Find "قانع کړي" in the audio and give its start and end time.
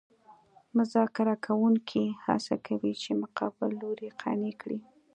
4.21-4.79